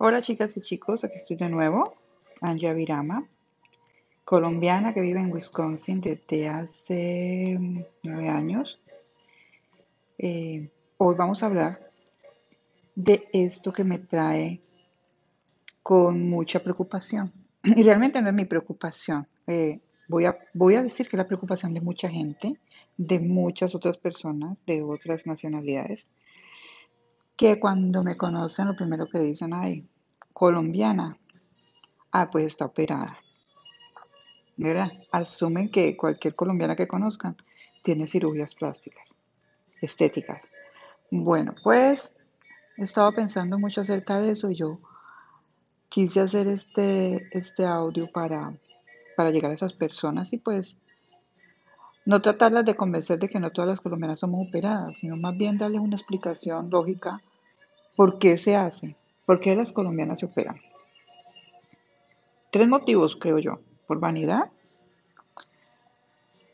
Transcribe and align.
Hola 0.00 0.22
chicas 0.22 0.56
y 0.56 0.60
chicos, 0.60 1.02
aquí 1.02 1.16
estoy 1.16 1.34
de 1.34 1.48
nuevo, 1.48 1.96
Anja 2.40 2.72
Virama, 2.72 3.26
colombiana 4.24 4.94
que 4.94 5.00
vive 5.00 5.18
en 5.18 5.32
Wisconsin 5.32 6.00
desde 6.00 6.46
hace 6.46 7.58
nueve 8.04 8.28
años. 8.28 8.80
Eh, 10.16 10.70
hoy 10.98 11.16
vamos 11.16 11.42
a 11.42 11.46
hablar 11.46 11.90
de 12.94 13.28
esto 13.32 13.72
que 13.72 13.82
me 13.82 13.98
trae 13.98 14.60
con 15.82 16.30
mucha 16.30 16.60
preocupación. 16.60 17.32
Y 17.64 17.82
realmente 17.82 18.22
no 18.22 18.28
es 18.28 18.34
mi 18.34 18.44
preocupación. 18.44 19.26
Eh, 19.48 19.80
voy, 20.06 20.26
a, 20.26 20.38
voy 20.54 20.76
a 20.76 20.82
decir 20.84 21.08
que 21.08 21.16
es 21.16 21.18
la 21.18 21.26
preocupación 21.26 21.74
de 21.74 21.80
mucha 21.80 22.08
gente, 22.08 22.56
de 22.96 23.18
muchas 23.18 23.74
otras 23.74 23.98
personas, 23.98 24.56
de 24.64 24.80
otras 24.80 25.26
nacionalidades 25.26 26.06
que 27.38 27.60
cuando 27.60 28.02
me 28.02 28.16
conocen 28.16 28.66
lo 28.66 28.74
primero 28.74 29.08
que 29.08 29.20
dicen, 29.20 29.54
ay, 29.54 29.86
colombiana, 30.32 31.16
ah, 32.10 32.28
pues 32.30 32.46
está 32.46 32.64
operada. 32.64 33.16
¿Verdad? 34.56 34.90
Asumen 35.12 35.70
que 35.70 35.96
cualquier 35.96 36.34
colombiana 36.34 36.74
que 36.74 36.88
conozcan 36.88 37.36
tiene 37.84 38.08
cirugías 38.08 38.56
plásticas, 38.56 39.04
estéticas. 39.80 40.50
Bueno, 41.12 41.54
pues 41.62 42.10
he 42.76 42.82
estado 42.82 43.12
pensando 43.12 43.56
mucho 43.56 43.82
acerca 43.82 44.18
de 44.18 44.32
eso 44.32 44.50
y 44.50 44.56
yo 44.56 44.80
quise 45.88 46.18
hacer 46.18 46.48
este, 46.48 47.28
este 47.30 47.64
audio 47.64 48.10
para, 48.10 48.52
para 49.16 49.30
llegar 49.30 49.52
a 49.52 49.54
esas 49.54 49.74
personas 49.74 50.32
y 50.32 50.38
pues 50.38 50.76
no 52.04 52.20
tratarlas 52.20 52.64
de 52.64 52.74
convencer 52.74 53.20
de 53.20 53.28
que 53.28 53.38
no 53.38 53.52
todas 53.52 53.68
las 53.68 53.80
colombianas 53.80 54.18
somos 54.18 54.48
operadas, 54.48 54.96
sino 54.96 55.16
más 55.16 55.36
bien 55.36 55.56
darles 55.56 55.80
una 55.80 55.94
explicación 55.94 56.68
lógica 56.68 57.22
por 57.98 58.20
qué 58.20 58.38
se 58.38 58.54
hace, 58.54 58.94
por 59.26 59.40
qué 59.40 59.56
las 59.56 59.72
colombianas 59.72 60.20
se 60.20 60.26
operan. 60.26 60.60
Tres 62.52 62.68
motivos, 62.68 63.16
creo 63.16 63.40
yo. 63.40 63.58
Por 63.88 63.98
vanidad, 63.98 64.52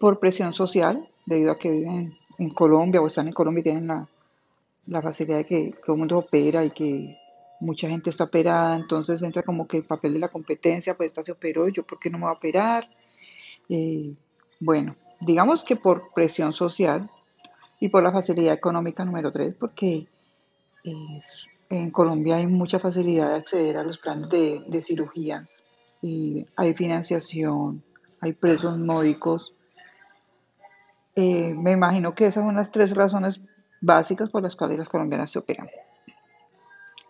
por 0.01 0.21
presión 0.21 0.55
social, 0.55 1.07
debido 1.27 1.53
a 1.53 1.59
que 1.59 1.71
viven 1.71 2.17
en 2.39 2.49
Colombia 2.49 3.03
o 3.03 3.07
están 3.07 3.27
en 3.27 3.35
Colombia 3.35 3.61
y 3.61 3.63
tienen 3.65 3.89
la, 4.87 5.03
facilidad 5.03 5.37
de 5.37 5.45
que 5.45 5.75
todo 5.85 5.93
el 5.93 5.99
mundo 5.99 6.17
opera 6.17 6.65
y 6.65 6.71
que 6.71 7.19
mucha 7.61 7.91
gente 7.91 8.09
está 8.09 8.25
operada, 8.25 8.75
entonces 8.75 9.21
entra 9.21 9.43
como 9.43 9.69
que 9.69 9.77
el 9.77 9.85
papel 9.85 10.15
de 10.15 10.21
la 10.21 10.29
competencia, 10.29 10.97
pues 10.97 11.09
esta 11.09 11.23
se 11.23 11.33
operó, 11.33 11.69
yo 11.69 11.83
por 11.83 11.99
qué 11.99 12.09
no 12.09 12.17
me 12.17 12.25
voy 12.25 12.33
a 12.33 12.39
operar. 12.39 12.89
Eh, 13.69 14.15
bueno, 14.61 14.97
digamos 15.21 15.63
que 15.63 15.77
por 15.77 16.11
presión 16.15 16.55
social 16.55 17.11
y 17.81 17.91
por 17.91 18.03
la 18.03 18.13
facilidad 18.13 18.55
económica 18.55 19.05
número 19.05 19.31
tres, 19.31 19.53
porque 19.53 20.07
en 20.85 21.91
Colombia 21.91 22.37
hay 22.37 22.47
mucha 22.47 22.79
facilidad 22.79 23.31
de 23.31 23.37
acceder 23.37 23.77
a 23.77 23.83
los 23.83 23.99
planes 23.99 24.29
de, 24.29 24.63
de 24.67 24.83
cirugía 24.83 25.47
y 26.03 26.47
hay 26.57 26.75
financiación, 26.75 27.83
hay 28.21 28.35
precios 28.35 28.79
módicos. 28.79 29.55
Eh, 31.17 31.55
me 31.55 31.73
imagino 31.73 32.15
que 32.15 32.27
esas 32.27 32.45
son 32.45 32.57
las 32.57 32.71
tres 32.71 32.95
razones 32.95 33.41
básicas 33.81 34.29
por 34.29 34.43
las 34.43 34.57
cuales 34.57 34.79
las 34.79 34.89
colombianas 34.89 35.31
se 35.31 35.39
operan. 35.39 35.71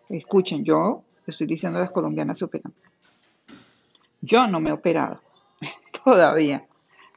Escuchen, 0.09 0.65
yo 0.65 1.03
estoy 1.27 1.47
diciendo 1.47 1.81
las 1.81 1.91
colombianas 1.91 2.39
se 2.39 2.45
operan. 2.45 2.73
Yo 4.21 4.47
no 4.47 4.61
me 4.61 4.71
he 4.71 4.73
operado 4.73 5.21
todavía. 6.05 6.67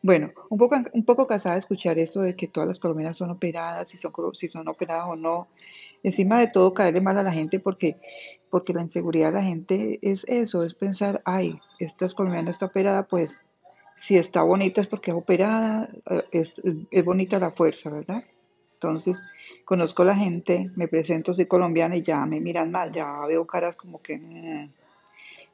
Bueno, 0.03 0.31
un 0.49 0.57
poco, 0.57 0.75
un 0.93 1.05
poco 1.05 1.25
cansada 1.25 1.55
de 1.55 1.59
escuchar 1.59 1.97
esto 1.97 2.21
de 2.21 2.35
que 2.35 2.47
todas 2.47 2.67
las 2.67 2.79
colombianas 2.79 3.17
son 3.17 3.31
operadas, 3.31 3.89
si 3.89 3.97
son, 3.97 4.13
si 4.33 4.47
son 4.47 4.67
operadas 4.67 5.05
o 5.07 5.15
no. 5.15 5.47
Encima 6.03 6.39
de 6.39 6.47
todo, 6.47 6.73
caerle 6.73 7.01
mal 7.01 7.17
a 7.17 7.23
la 7.23 7.31
gente 7.31 7.59
porque, 7.59 7.97
porque 8.49 8.73
la 8.73 8.83
inseguridad 8.83 9.27
de 9.27 9.39
la 9.39 9.43
gente 9.43 9.99
es 10.01 10.23
eso, 10.27 10.63
es 10.63 10.75
pensar, 10.75 11.21
ay, 11.25 11.59
esta 11.79 12.07
colombiana 12.09 12.51
está 12.51 12.67
operada, 12.67 13.07
pues 13.07 13.41
si 13.97 14.17
está 14.17 14.43
bonita 14.43 14.81
es 14.81 14.87
porque 14.87 15.11
es 15.11 15.17
operada, 15.17 15.89
eh, 16.09 16.23
es, 16.31 16.53
es 16.91 17.05
bonita 17.05 17.39
la 17.39 17.51
fuerza, 17.51 17.89
¿verdad? 17.89 18.23
Entonces, 18.73 19.19
conozco 19.65 20.03
a 20.03 20.05
la 20.05 20.15
gente, 20.15 20.69
me 20.75 20.87
presento, 20.87 21.33
soy 21.33 21.47
colombiana 21.47 21.97
y 21.97 22.03
ya 22.03 22.23
me 22.27 22.39
miran 22.39 22.69
mal, 22.69 22.91
ya 22.91 23.25
veo 23.27 23.47
caras 23.47 23.75
como 23.75 24.01
que... 24.01 24.19
Mm, 24.19 24.69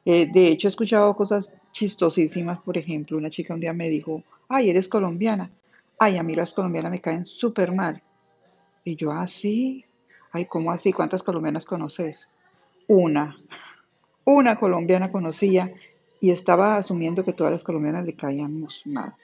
eh, 0.04 0.26
de 0.30 0.48
hecho, 0.48 0.68
he 0.68 0.70
escuchado 0.70 1.14
cosas 1.16 1.54
chistosísimas. 1.72 2.60
Por 2.60 2.76
ejemplo, 2.76 3.16
una 3.16 3.30
chica 3.30 3.54
un 3.54 3.60
día 3.60 3.72
me 3.72 3.88
dijo, 3.88 4.22
ay, 4.48 4.70
eres 4.70 4.88
colombiana. 4.88 5.50
Ay, 5.98 6.16
a 6.16 6.22
mí 6.22 6.34
las 6.34 6.52
colombianas 6.54 6.90
me 6.90 7.00
caen 7.00 7.24
súper 7.24 7.72
mal. 7.72 8.02
Y 8.84 8.96
yo, 8.96 9.12
así, 9.12 9.84
ah, 10.26 10.28
ay, 10.32 10.46
¿cómo 10.46 10.72
así? 10.72 10.92
¿Cuántas 10.92 11.22
colombianas 11.22 11.64
conoces? 11.64 12.28
Una. 12.86 13.36
Una 14.24 14.58
colombiana 14.58 15.10
conocía 15.10 15.72
y 16.20 16.30
estaba 16.30 16.76
asumiendo 16.76 17.24
que 17.24 17.32
todas 17.32 17.52
las 17.52 17.64
colombianas 17.64 18.04
le 18.04 18.14
caíamos 18.14 18.82
mal. 18.86 19.14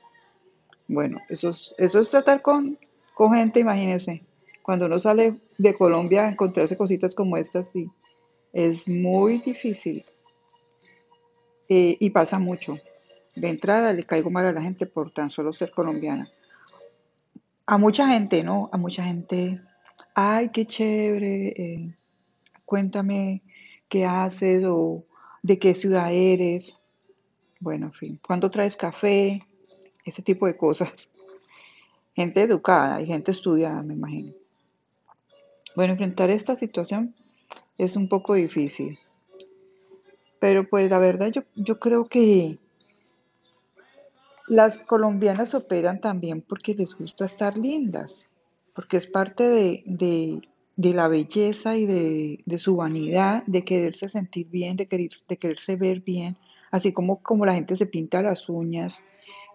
Bueno, 0.88 1.20
eso 1.28 1.50
es, 1.50 1.74
eso 1.78 1.98
es 1.98 2.10
tratar 2.10 2.42
con, 2.42 2.78
con 3.14 3.34
gente, 3.34 3.60
imagínense. 3.60 4.22
Cuando 4.62 4.86
uno 4.86 4.98
sale 4.98 5.40
de 5.58 5.74
Colombia 5.74 6.24
a 6.24 6.30
encontrarse 6.30 6.76
cositas 6.76 7.14
como 7.14 7.36
estas, 7.36 7.68
sí, 7.68 7.90
es 8.52 8.88
muy 8.88 9.38
difícil. 9.38 10.04
Eh, 11.72 11.96
y 12.00 12.10
pasa 12.10 12.40
mucho. 12.40 12.78
De 13.36 13.48
entrada 13.48 13.92
le 13.92 14.02
caigo 14.04 14.28
mal 14.28 14.44
a 14.44 14.52
la 14.52 14.60
gente 14.60 14.86
por 14.86 15.12
tan 15.12 15.30
solo 15.30 15.52
ser 15.52 15.70
colombiana. 15.70 16.28
A 17.64 17.78
mucha 17.78 18.08
gente, 18.08 18.42
¿no? 18.42 18.68
A 18.72 18.76
mucha 18.76 19.04
gente, 19.04 19.60
ay, 20.12 20.48
qué 20.48 20.66
chévere, 20.66 21.54
eh, 21.56 21.96
cuéntame 22.64 23.42
qué 23.88 24.04
haces 24.04 24.64
o 24.66 25.04
de 25.44 25.60
qué 25.60 25.76
ciudad 25.76 26.12
eres. 26.12 26.74
Bueno, 27.60 27.86
en 27.86 27.92
fin, 27.92 28.20
¿cuándo 28.26 28.50
traes 28.50 28.76
café? 28.76 29.46
Ese 30.04 30.22
tipo 30.22 30.48
de 30.48 30.56
cosas. 30.56 31.08
Gente 32.16 32.42
educada 32.42 33.00
y 33.00 33.06
gente 33.06 33.30
estudiada, 33.30 33.84
me 33.84 33.94
imagino. 33.94 34.32
Bueno, 35.76 35.92
enfrentar 35.92 36.30
esta 36.30 36.56
situación 36.56 37.14
es 37.78 37.94
un 37.94 38.08
poco 38.08 38.34
difícil. 38.34 38.98
Pero 40.40 40.68
pues 40.68 40.90
la 40.90 40.98
verdad 40.98 41.30
yo, 41.30 41.42
yo 41.54 41.78
creo 41.78 42.06
que 42.06 42.58
las 44.50 44.78
colombianas 44.78 45.54
operan 45.54 46.00
también 46.00 46.42
porque 46.42 46.74
les 46.74 46.96
gusta 46.96 47.24
estar 47.24 47.56
lindas, 47.56 48.34
porque 48.74 48.96
es 48.96 49.06
parte 49.06 49.48
de, 49.48 50.40
la 50.76 51.06
belleza 51.06 51.76
y 51.76 51.86
de, 51.86 52.58
su 52.58 52.74
vanidad, 52.74 53.44
de 53.46 53.64
quererse 53.64 54.08
sentir 54.08 54.48
bien, 54.48 54.76
de, 54.76 54.86
querer, 54.86 55.10
de 55.28 55.36
quererse 55.36 55.76
ver 55.76 56.00
bien, 56.00 56.36
así 56.72 56.92
como, 56.92 57.22
como 57.22 57.46
la 57.46 57.54
gente 57.54 57.76
se 57.76 57.86
pinta 57.86 58.22
las 58.22 58.48
uñas, 58.48 59.04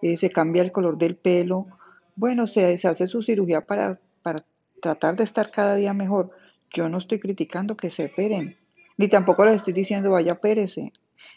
eh, 0.00 0.16
se 0.16 0.30
cambia 0.30 0.62
el 0.62 0.72
color 0.72 0.96
del 0.96 1.16
pelo, 1.16 1.66
bueno, 2.14 2.46
se, 2.46 2.78
se 2.78 2.88
hace 2.88 3.06
su 3.06 3.22
cirugía 3.22 3.66
para, 3.66 4.00
para 4.22 4.46
tratar 4.80 5.16
de 5.16 5.24
estar 5.24 5.50
cada 5.50 5.74
día 5.74 5.92
mejor. 5.92 6.30
Yo 6.72 6.88
no 6.88 6.96
estoy 6.96 7.20
criticando 7.20 7.76
que 7.76 7.90
se 7.90 8.06
operen, 8.06 8.56
ni 8.96 9.08
tampoco 9.08 9.44
les 9.44 9.56
estoy 9.56 9.72
diciendo 9.72 10.10
vaya 10.10 10.40
pérese. 10.40 10.92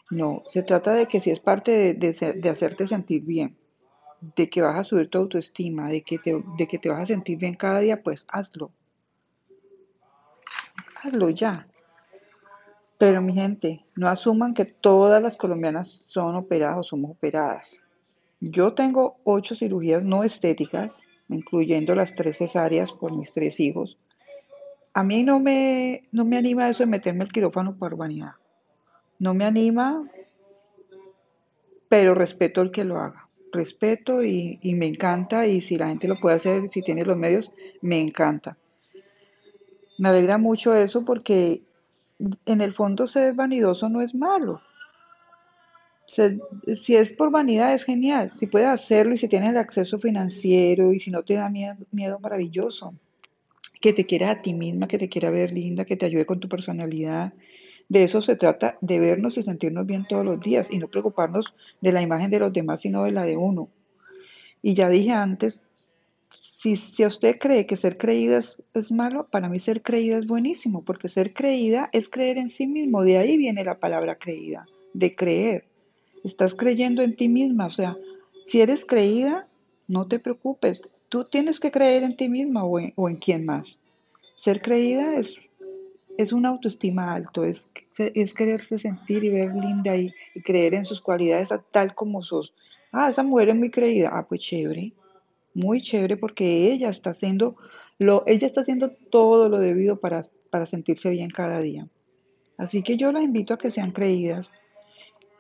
No, 0.10 0.44
se 0.48 0.64
trata 0.64 0.94
de 0.94 1.06
que 1.06 1.22
si 1.22 1.30
es 1.30 1.40
parte 1.40 1.94
de, 1.94 2.50
hacerte 2.50 2.88
sentir 2.88 3.24
bien, 3.24 3.58
de 4.36 4.50
que 4.50 4.62
vas 4.62 4.78
a 4.78 4.84
subir 4.84 5.10
tu 5.10 5.20
autoestima, 5.20 5.90
de 5.90 6.02
que, 6.02 6.18
te, 6.18 6.44
de 6.58 6.68
que 6.68 6.80
te 6.80 6.90
vas 6.90 7.04
a 7.04 7.06
sentir 7.06 7.38
bien 7.38 7.56
cada 7.56 7.80
día, 7.80 8.02
pues 8.02 8.26
hazlo. 8.28 8.72
Hazlo 11.04 11.30
ya. 11.30 11.68
Pero 12.98 13.22
mi 13.22 13.34
gente, 13.34 13.86
no 13.96 14.10
asuman 14.10 14.54
que 14.54 14.66
todas 14.66 15.22
las 15.22 15.38
colombianas 15.38 15.90
son 16.08 16.36
operadas 16.36 16.80
o 16.80 16.84
somos 16.84 17.12
operadas. 17.12 17.80
Yo 18.42 18.74
tengo 18.74 19.18
ocho 19.24 19.54
cirugías 19.54 20.04
no 20.04 20.24
estéticas, 20.24 21.02
incluyendo 21.30 21.94
las 21.94 22.16
tres 22.16 22.38
cesáreas 22.38 22.92
por 22.92 23.16
mis 23.16 23.32
tres 23.32 23.60
hijos. 23.60 23.98
A 24.94 25.04
mí 25.04 25.24
no 25.24 25.40
me, 25.40 26.08
no 26.12 26.26
me 26.26 26.38
anima 26.38 26.70
eso 26.70 26.84
de 26.84 26.88
meterme 26.88 27.24
el 27.24 27.32
quirófano 27.32 27.76
por 27.76 27.96
vanidad. 27.96 28.34
No 29.20 29.34
me 29.34 29.46
anima, 29.46 30.04
pero 31.90 32.14
respeto 32.14 32.62
el 32.62 32.72
que 32.72 32.86
lo 32.86 33.00
haga. 33.00 33.28
Respeto 33.52 34.24
y, 34.24 34.60
me 34.64 34.86
encanta 34.86 35.48
y 35.48 35.62
si 35.62 35.78
la 35.78 35.90
gente 35.90 36.08
lo 36.08 36.20
puede 36.20 36.36
hacer, 36.38 36.70
si 36.72 36.82
tiene 36.82 37.04
los 37.04 37.18
medios, 37.18 37.52
me 37.82 38.00
encanta. 38.00 38.58
Me 39.98 40.10
alegra 40.10 40.38
mucho 40.38 40.76
eso 40.76 41.04
porque 41.04 41.64
en 42.46 42.62
el 42.62 42.74
fondo 42.74 43.08
ser 43.08 43.34
vanidoso 43.34 43.90
no 43.90 44.02
es 44.02 44.14
malo. 44.14 44.62
si 46.06 46.96
es 46.96 47.12
por 47.12 47.32
vanidad 47.32 47.74
es 47.74 47.84
genial. 47.84 48.32
Si 48.40 48.48
puedes 48.48 48.68
hacerlo 48.68 49.14
y 49.14 49.18
si 49.18 49.28
tienes 49.28 49.50
el 49.50 49.58
acceso 49.58 50.00
financiero 50.00 50.94
y 50.94 51.00
si 51.00 51.12
no 51.12 51.24
te 51.24 51.34
da 51.34 51.50
miedo, 51.50 51.78
miedo 51.92 52.20
maravilloso 52.20 52.94
que 53.80 53.94
te 53.94 54.06
quiera 54.06 54.32
a 54.32 54.42
ti 54.42 54.54
misma, 54.54 54.88
que 54.88 54.98
te 54.98 55.10
quiera 55.10 55.30
ver 55.30 55.52
linda, 55.52 55.86
que 55.86 55.96
te 55.96 56.06
ayude 56.06 56.26
con 56.26 56.40
tu 56.40 56.50
personalidad. 56.50 57.34
De 57.88 58.04
eso 58.04 58.22
se 58.22 58.36
trata, 58.36 58.78
de 58.82 59.00
vernos 59.00 59.38
y 59.38 59.44
sentirnos 59.44 59.86
bien 59.86 60.06
todos 60.08 60.26
los 60.26 60.40
días 60.40 60.70
y 60.72 60.78
no 60.78 60.88
preocuparnos 60.88 61.54
de 61.82 61.92
la 61.92 62.02
imagen 62.02 62.30
de 62.30 62.40
los 62.40 62.54
demás, 62.54 62.82
sino 62.82 63.04
de 63.04 63.12
la 63.12 63.24
de 63.24 63.38
uno. 63.38 63.70
Y 64.62 64.74
ya 64.74 64.90
dije 64.90 65.12
antes 65.12 65.62
si, 66.60 66.76
si 66.76 67.06
usted 67.06 67.38
cree 67.40 67.66
que 67.66 67.78
ser 67.78 67.98
creída 67.98 68.38
es, 68.38 68.62
es 68.74 68.92
malo, 68.92 69.28
para 69.30 69.50
mí 69.50 69.60
ser 69.60 69.82
creída 69.82 70.18
es 70.18 70.28
buenísimo, 70.28 70.84
porque 70.84 71.10
ser 71.10 71.34
creída 71.34 71.90
es 71.94 72.10
creer 72.10 72.38
en 72.38 72.50
sí 72.50 72.68
mismo. 72.68 73.04
De 73.04 73.18
ahí 73.18 73.38
viene 73.38 73.64
la 73.64 73.80
palabra 73.80 74.16
creída, 74.16 74.66
de 74.94 75.16
creer. 75.16 75.66
Estás 76.24 76.54
creyendo 76.54 77.02
en 77.02 77.16
ti 77.16 77.30
misma. 77.30 77.68
O 77.68 77.70
sea, 77.70 77.98
si 78.46 78.62
eres 78.62 78.86
creída, 78.86 79.48
no 79.88 80.08
te 80.08 80.20
preocupes. 80.20 80.82
Tú 81.10 81.26
tienes 81.26 81.60
que 81.60 81.72
creer 81.72 82.04
en 82.04 82.16
ti 82.16 82.30
misma 82.30 82.64
o 82.64 82.80
en, 82.80 83.16
quién 83.18 83.46
más. 83.46 83.80
Ser 84.36 84.62
creída 84.62 85.16
es, 85.18 85.50
es 86.18 86.32
una 86.32 86.50
autoestima 86.50 87.14
alto, 87.14 87.44
es, 87.44 87.70
es 87.98 88.34
quererse 88.34 88.80
sentir 88.80 89.24
y 89.24 89.30
ver 89.30 89.54
linda 89.56 89.98
y, 89.98 90.14
y 90.36 90.42
creer 90.42 90.76
en 90.76 90.86
sus 90.86 91.02
cualidades 91.02 91.50
tal 91.72 91.96
como 91.96 92.24
sos. 92.24 92.54
Ah, 92.92 93.10
esa 93.10 93.24
mujer 93.24 93.50
es 93.50 93.56
muy 93.56 93.70
creída. 93.70 94.12
Ah, 94.14 94.26
pues 94.28 94.42
chévere. 94.42 94.94
Muy 95.54 95.82
chévere 95.82 96.16
porque 96.16 96.72
ella 96.72 96.90
está 96.90 97.10
haciendo 97.10 97.56
lo, 98.00 98.24
ella 98.26 98.48
está 98.48 98.62
haciendo 98.62 98.92
todo 98.92 99.50
lo 99.50 99.60
debido 99.60 100.00
para, 100.00 100.26
para 100.50 100.66
sentirse 100.66 101.10
bien 101.10 101.30
cada 101.30 101.60
día. 101.60 101.88
Así 102.58 102.82
que 102.82 102.98
yo 102.98 103.12
las 103.12 103.24
invito 103.24 103.54
a 103.54 103.58
que 103.58 103.72
sean 103.72 103.92
creídas. 103.92 104.50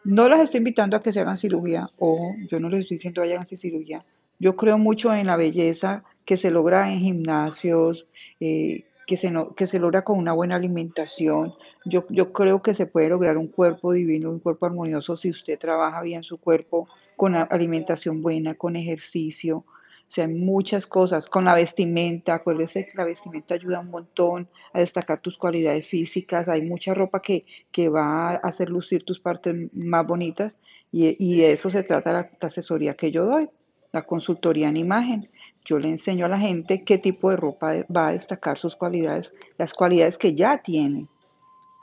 No 0.03 0.27
las 0.29 0.41
estoy 0.41 0.59
invitando 0.59 0.97
a 0.97 1.01
que 1.01 1.13
se 1.13 1.21
hagan 1.21 1.37
cirugía 1.37 1.89
o 1.97 2.35
yo 2.49 2.59
no 2.59 2.69
les 2.69 2.81
estoy 2.81 2.97
diciendo 2.97 3.21
vayan 3.21 3.39
a 3.39 3.41
hacer 3.41 3.57
cirugía. 3.57 4.05
Yo 4.39 4.55
creo 4.55 4.77
mucho 4.77 5.13
en 5.13 5.27
la 5.27 5.35
belleza 5.37 6.03
que 6.25 6.37
se 6.37 6.51
logra 6.51 6.91
en 6.91 6.99
gimnasios, 6.99 8.07
eh, 8.39 8.85
que, 9.07 9.17
se 9.17 9.31
no- 9.31 9.53
que 9.55 9.67
se 9.67 9.79
logra 9.79 10.03
con 10.03 10.17
una 10.17 10.33
buena 10.33 10.55
alimentación. 10.55 11.53
Yo, 11.85 12.05
yo 12.09 12.31
creo 12.31 12.61
que 12.61 12.73
se 12.73 12.85
puede 12.85 13.09
lograr 13.09 13.37
un 13.37 13.47
cuerpo 13.47 13.91
divino, 13.91 14.29
un 14.29 14.39
cuerpo 14.39 14.65
armonioso 14.65 15.17
si 15.17 15.29
usted 15.29 15.57
trabaja 15.59 16.01
bien 16.01 16.23
su 16.23 16.37
cuerpo 16.39 16.87
con 17.15 17.35
alimentación 17.35 18.21
buena, 18.21 18.55
con 18.55 18.75
ejercicio. 18.75 19.65
O 20.07 20.11
sea, 20.11 20.27
muchas 20.27 20.87
cosas, 20.87 21.27
con 21.29 21.45
la 21.45 21.53
vestimenta, 21.53 22.33
acuérdese 22.33 22.85
que 22.87 22.97
la 22.97 23.03
vestimenta 23.03 23.53
ayuda 23.55 23.79
un 23.79 23.91
montón 23.91 24.49
a 24.73 24.79
destacar 24.79 25.21
tus 25.21 25.37
cualidades 25.37 25.85
físicas, 25.87 26.47
hay 26.47 26.63
mucha 26.63 26.93
ropa 26.95 27.21
que, 27.21 27.45
que 27.71 27.89
va 27.89 28.31
a 28.31 28.35
hacer 28.37 28.69
lucir 28.69 29.03
tus 29.03 29.19
partes 29.19 29.55
más 29.73 30.07
bonitas 30.07 30.57
y, 30.91 31.15
y 31.23 31.39
de 31.41 31.51
eso 31.51 31.69
se 31.69 31.83
trata 31.83 32.13
la 32.13 32.31
asesoría 32.41 32.95
que 32.95 33.11
yo 33.11 33.25
doy, 33.25 33.49
la 33.91 34.03
consultoría 34.03 34.69
en 34.69 34.77
imagen. 34.77 35.29
Yo 35.65 35.79
le 35.79 35.89
enseño 35.89 36.25
a 36.25 36.29
la 36.29 36.39
gente 36.39 36.83
qué 36.83 36.97
tipo 36.97 37.29
de 37.29 37.37
ropa 37.37 37.73
va 37.95 38.07
a 38.07 38.13
destacar 38.13 38.57
sus 38.57 38.75
cualidades, 38.75 39.33
las 39.57 39.73
cualidades 39.73 40.17
que 40.17 40.33
ya 40.33 40.59
tiene, 40.59 41.07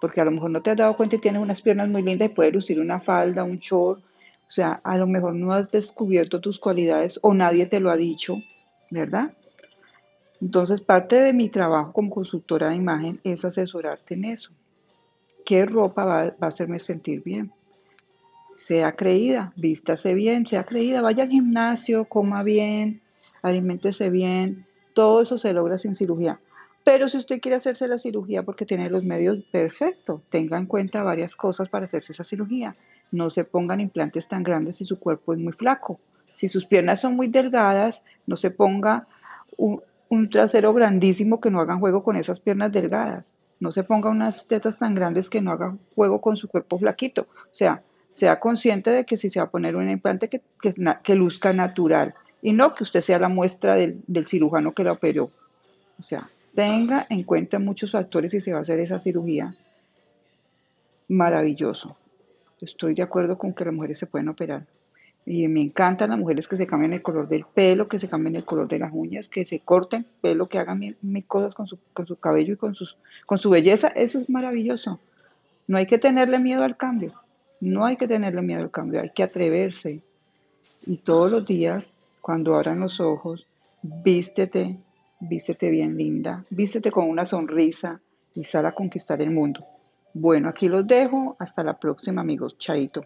porque 0.00 0.20
a 0.20 0.24
lo 0.24 0.30
mejor 0.30 0.50
no 0.50 0.62
te 0.62 0.70
has 0.70 0.76
dado 0.76 0.96
cuenta 0.96 1.16
y 1.16 1.20
tienes 1.20 1.42
unas 1.42 1.62
piernas 1.62 1.88
muy 1.88 2.02
lindas 2.02 2.30
y 2.30 2.34
puedes 2.34 2.52
lucir 2.52 2.80
una 2.80 3.00
falda, 3.00 3.44
un 3.44 3.58
short, 3.58 4.02
o 4.48 4.50
sea, 4.50 4.80
a 4.84 4.96
lo 4.96 5.06
mejor 5.06 5.34
no 5.34 5.52
has 5.52 5.70
descubierto 5.70 6.40
tus 6.40 6.58
cualidades 6.58 7.18
o 7.22 7.34
nadie 7.34 7.66
te 7.66 7.80
lo 7.80 7.90
ha 7.90 7.96
dicho, 7.96 8.36
¿verdad? 8.90 9.34
Entonces, 10.40 10.80
parte 10.80 11.16
de 11.16 11.32
mi 11.32 11.48
trabajo 11.48 11.92
como 11.92 12.10
consultora 12.10 12.68
de 12.68 12.76
imagen 12.76 13.20
es 13.24 13.44
asesorarte 13.44 14.14
en 14.14 14.24
eso. 14.26 14.52
¿Qué 15.44 15.64
ropa 15.64 16.04
va, 16.04 16.24
va 16.24 16.36
a 16.40 16.46
hacerme 16.46 16.78
sentir 16.78 17.22
bien? 17.22 17.52
Sea 18.56 18.92
creída, 18.92 19.52
vístase 19.56 20.14
bien, 20.14 20.46
sea 20.46 20.64
creída, 20.64 21.02
vaya 21.02 21.24
al 21.24 21.30
gimnasio, 21.30 22.06
coma 22.06 22.42
bien, 22.42 23.02
aliméntese 23.42 24.10
bien, 24.10 24.66
todo 24.94 25.20
eso 25.20 25.36
se 25.36 25.52
logra 25.52 25.78
sin 25.78 25.94
cirugía. 25.94 26.40
Pero 26.82 27.08
si 27.08 27.18
usted 27.18 27.40
quiere 27.40 27.56
hacerse 27.56 27.86
la 27.86 27.98
cirugía 27.98 28.44
porque 28.44 28.64
tiene 28.64 28.88
los 28.88 29.04
medios, 29.04 29.44
perfecto, 29.50 30.22
tenga 30.30 30.56
en 30.56 30.66
cuenta 30.66 31.02
varias 31.02 31.36
cosas 31.36 31.68
para 31.68 31.86
hacerse 31.86 32.12
esa 32.12 32.24
cirugía. 32.24 32.76
No 33.10 33.28
se 33.28 33.44
pongan 33.44 33.80
implantes 33.80 34.28
tan 34.28 34.42
grandes 34.42 34.76
si 34.76 34.84
su 34.84 34.98
cuerpo 34.98 35.32
es 35.32 35.38
muy 35.38 35.52
flaco. 35.52 36.00
Si 36.34 36.48
sus 36.48 36.64
piernas 36.64 37.00
son 37.00 37.16
muy 37.16 37.26
delgadas, 37.26 38.02
no 38.26 38.36
se 38.36 38.50
ponga 38.50 39.06
un, 39.56 39.82
un 40.08 40.30
trasero 40.30 40.72
grandísimo 40.72 41.40
que 41.40 41.50
no 41.50 41.60
hagan 41.60 41.80
juego 41.80 42.02
con 42.02 42.16
esas 42.16 42.40
piernas 42.40 42.72
delgadas. 42.72 43.34
No 43.58 43.72
se 43.72 43.82
ponga 43.82 44.08
unas 44.08 44.46
tetas 44.46 44.78
tan 44.78 44.94
grandes 44.94 45.28
que 45.28 45.40
no 45.40 45.50
hagan 45.50 45.80
juego 45.94 46.20
con 46.20 46.36
su 46.36 46.46
cuerpo 46.48 46.78
flaquito. 46.78 47.22
O 47.22 47.54
sea, 47.54 47.82
sea 48.16 48.40
consciente 48.40 48.90
de 48.90 49.04
que 49.04 49.18
si 49.18 49.28
se 49.28 49.40
va 49.40 49.44
a 49.44 49.50
poner 49.50 49.76
un 49.76 49.90
implante 49.90 50.30
que, 50.30 50.40
que, 51.02 51.14
luzca 51.14 51.52
natural 51.52 52.14
y 52.40 52.54
no 52.54 52.74
que 52.74 52.82
usted 52.82 53.02
sea 53.02 53.18
la 53.18 53.28
muestra 53.28 53.76
del, 53.76 54.00
del 54.06 54.26
cirujano 54.26 54.72
que 54.72 54.84
la 54.84 54.92
operó. 54.92 55.30
O 55.98 56.02
sea, 56.02 56.26
tenga 56.54 57.06
en 57.10 57.24
cuenta 57.24 57.58
muchos 57.58 57.92
factores 57.92 58.32
si 58.32 58.40
se 58.40 58.54
va 58.54 58.60
a 58.60 58.62
hacer 58.62 58.80
esa 58.80 58.98
cirugía. 58.98 59.54
Maravilloso. 61.08 61.98
Estoy 62.58 62.94
de 62.94 63.02
acuerdo 63.02 63.36
con 63.36 63.52
que 63.52 63.66
las 63.66 63.74
mujeres 63.74 63.98
se 63.98 64.06
pueden 64.06 64.30
operar. 64.30 64.64
Y 65.26 65.46
me 65.48 65.60
encantan 65.60 66.08
las 66.08 66.18
mujeres 66.18 66.48
que 66.48 66.56
se 66.56 66.66
cambian 66.66 66.94
el 66.94 67.02
color 67.02 67.28
del 67.28 67.44
pelo, 67.44 67.86
que 67.86 67.98
se 67.98 68.08
cambien 68.08 68.34
el 68.36 68.46
color 68.46 68.66
de 68.66 68.78
las 68.78 68.92
uñas, 68.94 69.28
que 69.28 69.44
se 69.44 69.60
corten 69.60 70.06
pelo, 70.22 70.48
que 70.48 70.58
hagan 70.58 70.78
mil, 70.78 70.96
mil 71.02 71.26
cosas 71.26 71.54
con 71.54 71.66
su, 71.66 71.78
con 71.92 72.06
su 72.06 72.16
cabello 72.16 72.54
y 72.54 72.56
con, 72.56 72.74
sus, 72.74 72.96
con 73.26 73.36
su 73.36 73.50
belleza. 73.50 73.88
Eso 73.88 74.16
es 74.16 74.30
maravilloso. 74.30 75.00
No 75.66 75.76
hay 75.76 75.84
que 75.84 75.98
tenerle 75.98 76.38
miedo 76.38 76.62
al 76.62 76.78
cambio. 76.78 77.12
No 77.60 77.86
hay 77.86 77.96
que 77.96 78.08
tenerle 78.08 78.42
miedo 78.42 78.62
al 78.62 78.70
cambio. 78.70 79.00
Hay 79.00 79.10
que 79.10 79.22
atreverse. 79.22 80.02
Y 80.86 80.98
todos 80.98 81.30
los 81.30 81.46
días, 81.46 81.92
cuando 82.20 82.54
abran 82.54 82.80
los 82.80 83.00
ojos, 83.00 83.46
vístete, 83.82 84.78
vístete 85.20 85.70
bien 85.70 85.96
linda, 85.96 86.44
vístete 86.50 86.90
con 86.90 87.08
una 87.08 87.24
sonrisa 87.24 88.00
y 88.34 88.44
sal 88.44 88.66
a 88.66 88.72
conquistar 88.72 89.20
el 89.22 89.30
mundo. 89.30 89.64
Bueno, 90.12 90.48
aquí 90.48 90.68
los 90.68 90.86
dejo. 90.86 91.36
Hasta 91.38 91.62
la 91.62 91.78
próxima, 91.78 92.20
amigos. 92.20 92.56
Chaito. 92.58 93.04